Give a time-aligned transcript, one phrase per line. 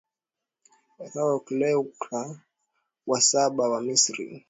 [0.97, 2.39] Farao Cleopatra
[3.09, 4.23] wa saba wa Misri